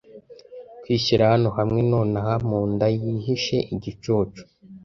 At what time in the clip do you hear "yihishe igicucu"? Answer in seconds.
2.95-4.43